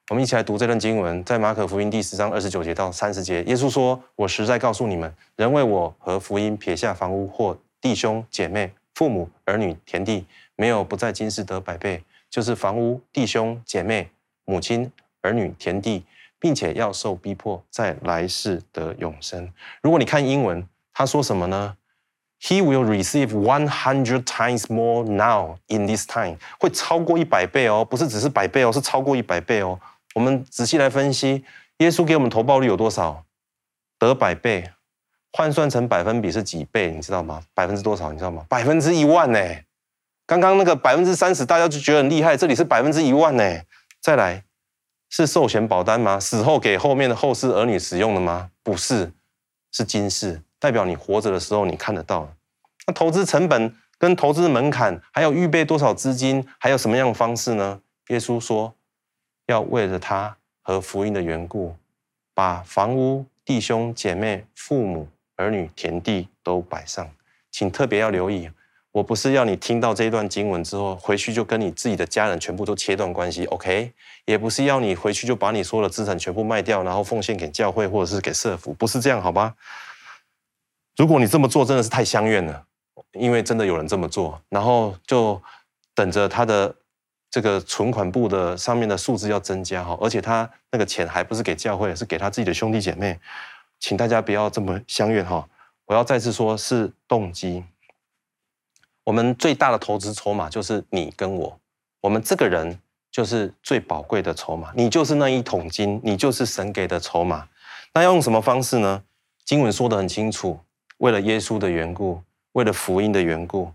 [0.10, 14.10] 我们一起来读这段经文，在马可福音第十章二十九节到三十节，耶稣说：“我实在告诉你们，人为我和福音撇下房屋或弟兄姐妹、父母儿女、田地，没有不在今世得百倍，就是房屋、弟兄姐妹、
[14.46, 14.90] 母亲、
[15.20, 16.06] 儿女、田地，
[16.40, 19.52] 并且要受逼迫，在来世得永生。”
[19.84, 20.68] 如果你看英文。
[20.92, 21.78] 他说什么呢
[22.42, 29.80] ？He will receive one hundred times more now in this time，会超过一百倍哦，不是只是百倍哦，是超过一百倍哦。
[30.14, 31.46] 我们仔细来分析，
[31.78, 33.24] 耶稣给我们投报率有多少？
[33.98, 34.70] 得百倍，
[35.32, 36.92] 换算成百分比是几倍？
[36.92, 37.42] 你知道吗？
[37.54, 38.12] 百分之多少？
[38.12, 38.46] 你知道吗？
[38.50, 39.40] 百分之一万呢。
[40.26, 43.62] 刚刚那个百分之三十，大家就觉得很厉害，这里是百分之一万呢。
[44.02, 44.44] 再来，
[45.10, 46.20] 是寿险保单吗？
[46.20, 48.52] 死后给后面的后世儿女使用的吗？
[48.64, 49.12] 不是，
[49.72, 50.42] 是今世。
[50.60, 52.30] 代表你活着的时候，你看得到。
[52.86, 57.82] 那投资成本跟投资门槛，还有预备多少资金，还有什么样的方式呢？
[58.10, 58.76] 耶稣说，
[59.48, 61.76] 要为了他和福音的缘故，
[62.34, 67.10] 把房屋、弟兄姐妹、父母、儿女、田地都摆上。
[67.52, 68.50] 请特别要留意，
[68.92, 73.94] 我不是要你听到这一段经文之后，回去就跟你自己的家人全部都切断关系，OK？
[74.26, 79.54] 也不是要你回去就把你所有的资产全部卖掉，然后奉献给教会或者是给社福，不是这样，好吧？
[80.98, 82.66] 如果你这么做，真的是太相怨了，
[83.14, 85.42] 因为真的有人这么做，然后就
[85.94, 86.76] 等着他的
[87.30, 93.20] 这个存款簿的上面的数字要增加哈，而且他那个钱还不是给教会，是给他自己的兄弟姐妹，
[93.80, 95.48] 请大家不要这么相怨哈。
[95.86, 97.64] 我要再次说，是动机。
[99.10, 101.60] 我们最大的投资筹码就是你跟我，
[102.00, 102.80] 我们这个人
[103.12, 107.48] 就是最宝贵的筹码，你就是那一桶金，你就是神给的筹码。
[107.96, 109.02] 那要用什么方式呢？
[109.44, 110.60] 经文说得很清楚。
[111.00, 113.72] 为了耶稣的缘故，为了福音的缘故，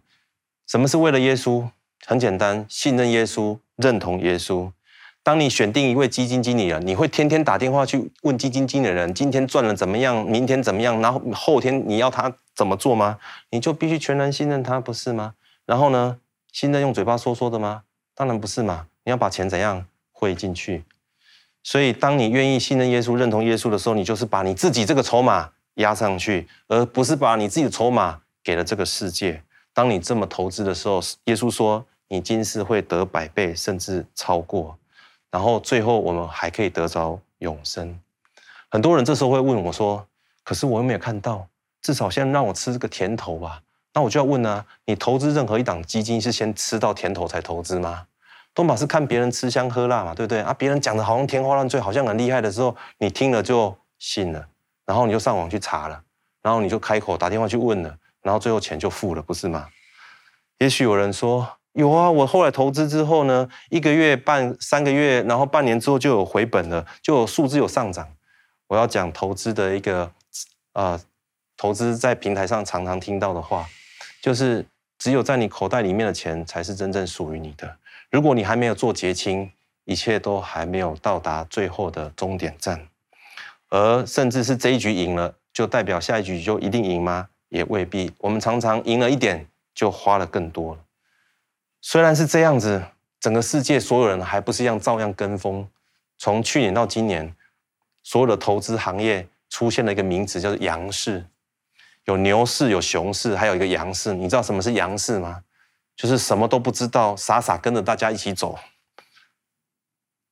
[0.69, 1.69] 什么是为了耶稣？
[2.07, 4.71] 很简单，信任耶稣，认同耶稣。
[5.25, 10.25] 当你选定一位基金经理人，你会天天打电话去问基金经理人，今天赚了怎么样？
[10.25, 11.01] 明天怎么样？
[11.01, 13.19] 然后后天你要他怎么做吗？
[13.51, 15.35] 你就必须全然信任他，不是吗？
[15.67, 16.19] 然后呢，
[16.53, 17.83] 信任用嘴巴说说的吗？
[18.15, 18.87] 当然不是嘛！
[19.03, 20.85] 你要把钱怎样汇进去？
[21.65, 25.51] 所以，当你愿意信任耶稣、认同耶稣的时候，你就是把你自己这个筹码。
[25.79, 29.43] 压上去，而不是把你自己的筹码给了这个世界。
[29.73, 34.79] 当你这么投资的时候，耶稣说你今世会得百倍，甚至超过。
[35.35, 37.99] 然后最后我们还可以得着永生。
[38.71, 40.07] 很多人这时候会问我说
[40.45, 41.45] ：“可是我又没有看到，
[41.83, 43.61] 至少先让我吃这个甜头吧。”
[43.93, 48.07] 那我就要问、啊：你投资任何一档基金是先吃到甜头才投资吗？
[48.53, 50.55] 多半是看别人吃香喝辣嘛，对不对啊？
[50.55, 54.47] 别人讲的好像天花乱坠，好像很厉害的时候，你听了就信了。
[54.87, 56.01] 然后你就上网去查了，
[56.43, 57.93] 然后你就开口打电话去问了，
[58.23, 59.67] 然后最后钱就付了，不是吗？
[60.59, 68.09] 也许有人说有啊，我后来投资之后呢，一个月、半三个月，然后半年之后就有回本了，就有数字有上涨。
[68.69, 70.11] 我要讲投资的一个
[70.75, 70.99] 呃，
[71.57, 73.67] 投资在平台上常常听到的话，
[74.23, 74.65] 就是
[74.99, 77.77] 只有在你口袋里面的钱才是真正属于你的。
[78.09, 79.51] 如果你还没有做结清，
[79.85, 82.87] 一切都还没有到达最后的终点站。
[83.71, 87.29] 而甚至是这一局赢了，就代表下一局就一定赢吗？
[87.49, 88.13] 也未必。
[88.19, 89.45] 我们常常赢了一点，
[89.75, 90.81] 就花了更多了。
[91.87, 92.83] 虽然是这样子，
[93.21, 95.69] 整个世界所有人还不是一样，照样跟风。
[96.17, 97.37] 从去年到今年，
[98.03, 101.23] 所有的投资行业出现了一个名词，叫做“羊市”。
[102.07, 104.15] 有牛市，有熊市，还有一个羊市。
[104.15, 105.45] 你知道什么是羊市吗？
[105.95, 108.59] 就是什么都不知道，傻傻跟着大家一起走。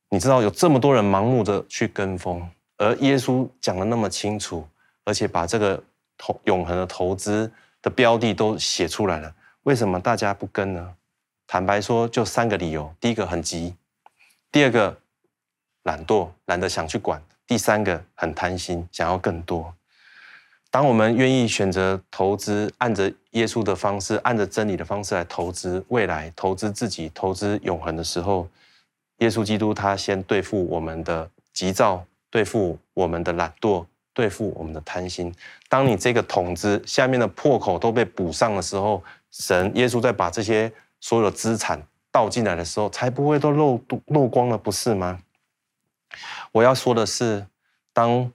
[0.09, 2.49] 你知道有这么多人盲目的去跟风，
[2.79, 4.67] 而耶稣讲的那么清楚，
[5.05, 5.85] 而且把这个
[6.17, 9.35] 投永恒的投资的标的都写出来了，
[9.65, 10.95] 为什么大家不跟呢？
[11.53, 13.75] 坦白说，就三个理由：第一个很急，
[14.51, 14.99] 第二个
[15.83, 19.75] 懒惰，懒得想去管；第三个很贪心，想要更多。
[20.71, 28.49] 当我们愿意选择投资，按着耶稣的方式，按着真理的方式来投资未来，投资自己，投资永恒的时候，
[29.19, 33.85] 耶稣基督他先对付我们的急躁，对付我们的懒惰，
[34.15, 35.31] 对付我们的贪心。
[35.69, 40.73] 当你这个桶子下面的破口都被补上的时候，神耶稣再把这些
[41.03, 45.21] 所有的资产倒进来的时候，才不会都漏漏光了，不是吗？
[46.53, 47.47] 我要说的是，
[47.93, 48.33] 当。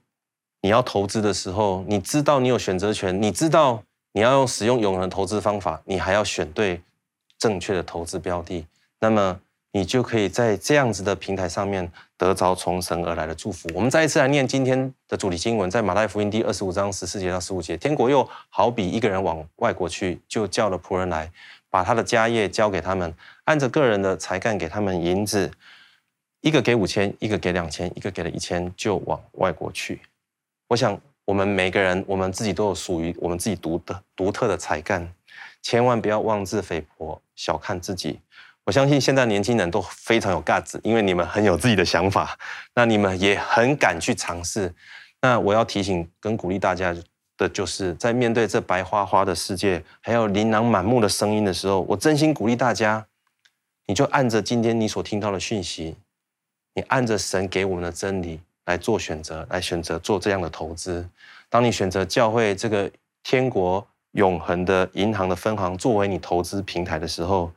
[0.61, 6.81] 你要投资的时候，你知道你有选择权，你知道你要用使用永恒投资方法，你还要选对
[7.37, 8.65] 正确的投资标的，
[8.99, 9.39] 那么
[9.71, 13.69] 你就可以在这样子的平台上面得着从神而来的祝福。
[13.75, 21.31] 我们再一次来念今天的主题经文，在马太福音第二十五章十四节到十五节，天国又好比一个人往外国去，就叫了仆人来，
[21.77, 23.13] 把他的家业交给他们，
[23.43, 25.51] 按着个人的才干给他们银子，
[26.41, 30.01] 一个给五千，一个给两千，一个给了一千，就往外国去。
[30.69, 35.07] 我想，我们每个人，我们自己都有属于我们自己独的、独特的才干，
[35.61, 38.19] 千万不要妄自菲薄，小看自己。
[38.63, 42.35] 我相信现在年轻人都非常有 guts，因为你们很有自己的想法，
[42.73, 44.73] 那你们也很敢去尝试。
[45.21, 46.95] 那我要提醒跟鼓励大家
[47.37, 53.05] 的，就是在面对这白花花的世界，还有琳琅满目的声音的时候，我真心鼓励大家，
[53.85, 55.95] 你就按着今天你所听到的讯息，
[56.73, 58.41] 你按着神给我们的真理。
[58.67, 61.07] 来做选择，来选择做这样的投资。
[61.47, 62.91] 当你选择教会这个
[63.23, 67.49] 天国永恒的银行的分行作为你投资平台的时候，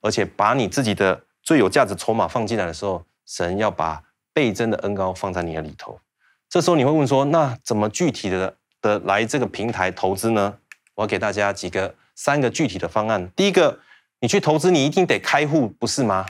[0.00, 6.00] 而且把你自己的最有价值筹码放进来的时候，神要把倍增的恩膏放在你的里头。
[6.48, 10.54] 这时候你会问说：那怎么具体的的来这个平台投资呢？
[10.94, 13.30] 我要给大家几个三个具体的方案。
[13.34, 13.80] 第一个，
[14.20, 16.26] 你去投资，你一定得开户，不是吗？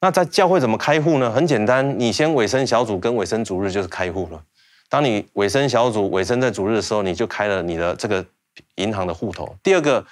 [0.00, 1.30] 那在教会怎么开户呢？
[1.30, 4.42] 很简单，你先委身小组跟委身主日就是开户了。
[4.88, 8.26] 当你委身小组、委身在主日的时候，你就开了你的这个
[8.74, 9.56] 银行的户头。
[9.62, 10.04] 第二个，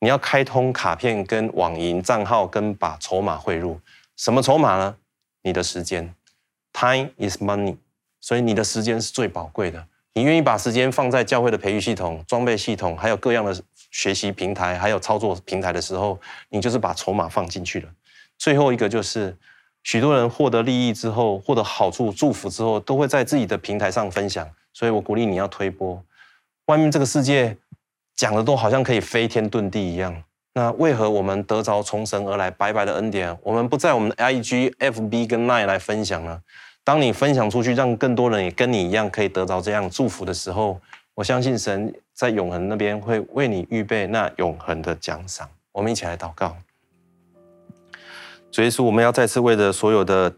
[0.00, 3.78] 你要开通卡片跟网银账号，跟把筹码汇入。
[4.16, 4.96] 什么筹码呢？
[5.42, 6.14] 你的时间
[6.72, 7.76] ，Time is money，
[8.20, 9.86] 所以你的时间是最宝贵的。
[10.14, 13.52] 你愿意把时间放在教会的培育系统、装备系统，还有各样的
[13.90, 16.18] 学习平台，还有操作平台的时候，
[16.50, 17.88] 你就是把筹码放进去了。
[18.38, 19.36] 最后一个就是，
[19.82, 24.48] 许多人获得利益之后，获得好处、祝福之后，都会在自己的平台上分享。
[24.72, 26.00] 所以我鼓励你要推波。
[26.66, 27.56] 外面这个世界
[28.14, 30.22] 讲的都好像可以飞天遁地一样，
[30.54, 36.40] 那为何我们得着从神而来白白的恩典，我们不在我们的 IG、FB 跟 Line 来分享呢？
[36.84, 40.78] 当你分享出去，让更多人也跟你一样可以得到这样祝福的时候，
[41.14, 45.48] 我相信神在永恒那边会为你预备那永恒的奖赏。
[45.72, 46.54] 我们一起来祷告。
[48.52, 50.32] 所以说，我们要再次为着所有的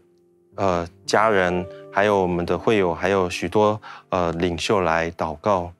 [0.55, 3.79] 呃家人，还有我们的会友，还有许多
[4.09, 5.71] 呃领袖来祷告。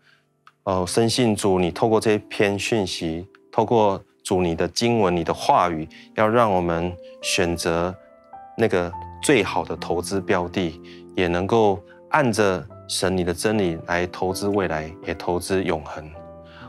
[0.66, 7.96] 呃，深信主，你透过这篇讯息，透过主你的经文、你的话语，要让我们选择
[8.58, 8.92] 那个
[9.22, 10.80] 最好的投资标的，
[11.16, 16.04] 也能够按着神你的真理来投资未来，也投资永恒。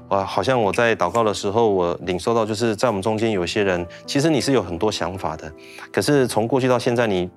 [0.09, 5.53] 我好像我在祷告的时候，我领受到就是在我们中间有些人，其实你是有很多想法的，
[5.93, 7.29] 可是从过去到现在，你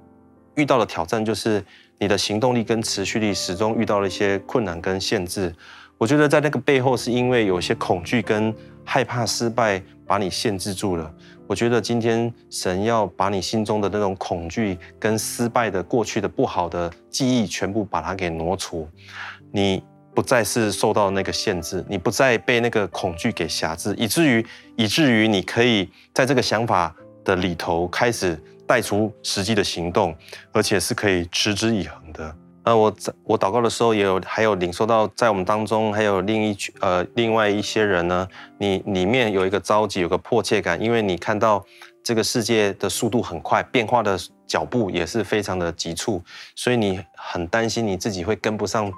[0.55, 1.63] 遇到的挑战就是
[1.99, 5.53] 你的行动力跟持续力始终遇到了一些困难跟限制。
[5.97, 11.13] 我觉得在那个背后是因为有些恐惧跟害怕失败把你限制住了。
[11.51, 18.87] 我觉得今天神要把你心中的那种恐惧跟失败的过去的不好的记忆全部把它给挪除，
[19.51, 19.83] 你。
[20.13, 24.45] 不再是受到那个限制，你不再被那个恐惧给辖制，以至于
[24.75, 26.93] 以至于你可以在这个想法
[27.23, 28.37] 的里头开始
[28.67, 30.13] 带出实际的行动，
[30.51, 32.35] 而且是可以持之以恒的。
[32.63, 38.27] 呃，我在我祷告的时候也有还有领受到，在我们当中还有另一群呃另外一些人呢，
[38.59, 41.65] 你里面有一个着急，有个迫切感，因为你看到
[42.03, 46.21] 这个世界的速度很快，变化的脚步也是非常的急促，
[46.55, 48.91] 所以你很担心你自己会跟不上。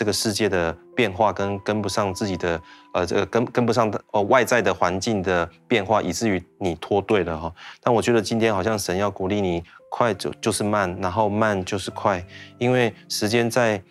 [0.00, 2.58] 这个世界的变化跟跟不上自己的，
[2.94, 7.52] 呃，这个跟跟不上的哦外在的环境的变化，以至于你脱队了哈。
[7.82, 12.24] 但我觉得今天好像神要鼓励你，快就就是慢，然后慢就是快，
[12.56, 13.82] 因为时间在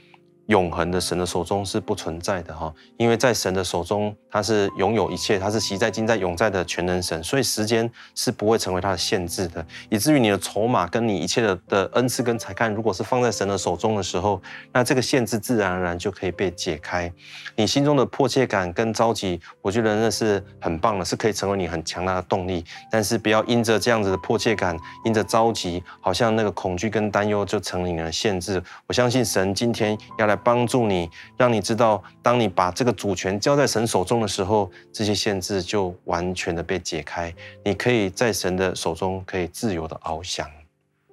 [0.50, 14.42] 永恒的神的手中是不存在的哈，因为在神的手中，他是拥有一切，他是昔在、今在、永在的全能神，所以时间是不会成为他的限制的，以至于你的筹码跟你一切的的恩赐跟才干，如果是放在神的手中的时候，
[14.74, 17.14] 那这个限制自然而然就可以被解开。
[17.56, 22.66] 你心中的迫切感跟着急，我觉得那是很棒的，是可以成为你很强大的动力。
[22.92, 24.76] 但是不要因着这样子的迫切感，
[25.06, 28.60] 因着着急，好像那个恐惧跟担忧就成了你的限制。
[28.88, 30.39] 我相信神今天要来。
[30.44, 37.34] 帮助你，让你知道，当你把这个主权交在神手中的时候，这些限制就完全的被解开。
[37.64, 40.50] 你可以在神的手中，可以自由的翱翔。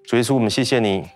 [0.05, 1.09] 主耶稣，我们谢谢你。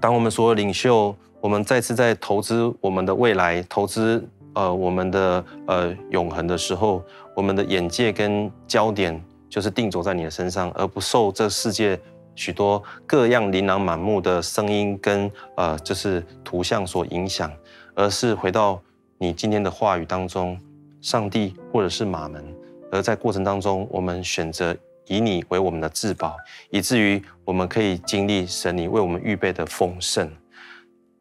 [0.00, 4.22] 当我们所有领袖，我们再次在投资我们的未来，投资
[4.54, 7.02] 呃我们的呃永恒的时候，
[7.34, 11.98] 我们的眼界跟焦点就是定着在你的身上，而不受这世界。
[12.34, 17.52] 许多各样琳琅满目的声音跟呃，就是图像所影响，
[17.94, 18.80] 而是回到
[19.18, 20.58] 你今天的话语当中，
[21.00, 22.44] 上帝或者是马门，
[22.90, 24.76] 而在过程当中，我们选择
[25.06, 26.36] 以你为我们的至宝，
[26.70, 30.30] 以至于我们可以经历神你为我们预备的丰盛。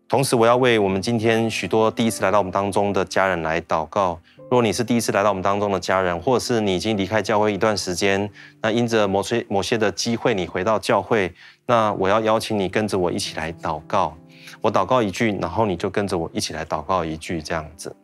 [0.07, 4.19] 同时，我要为我们今天许多第一次来到我们当中的家人来祷告。
[4.53, 8.29] 如果你是第一次来到我们当中的家人，或者是你已经离开教会一段时间，
[8.61, 11.33] 那因着某些某些的机会，你回到教会，
[11.65, 14.15] 那我要邀请你跟着我一起来祷告。
[14.61, 17.95] 我祷告一句，然后你就跟着我一起来祷告一句，这样子。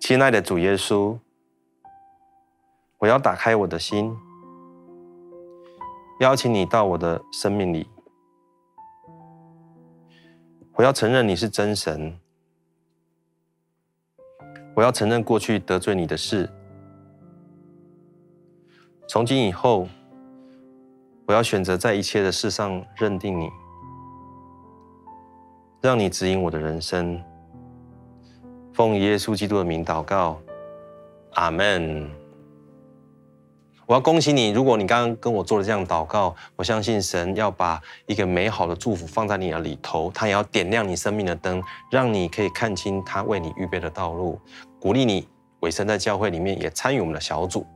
[0.00, 1.14] 亲爱的主耶稣，
[2.96, 4.16] 我要打开我的心，
[6.20, 7.86] 邀请你到我的生命里。
[10.72, 12.18] 我要承认你是真神。
[14.78, 16.48] 我要承认过去得罪你的事，
[19.08, 19.88] 从今以后，
[21.26, 23.50] 我要选择在一切的事上认定你，
[25.82, 27.20] 让你指引我的人生。
[28.72, 30.40] 奉耶稣基督的名祷告，
[31.32, 32.08] 阿门。
[33.84, 44.38] 我要恭喜你，如果你刚刚跟我做了这样祷告，我相信神要把一个美好的祝福放在你的里头，他也要点亮你生命的灯，让你可以看清他为你预备的道路。
[44.80, 45.26] 鼓励你
[45.60, 47.66] 委身在教会里面，也参与我们的小组。